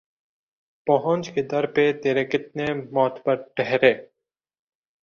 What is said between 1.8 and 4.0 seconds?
ترے کتنے معتبر ٹھہرے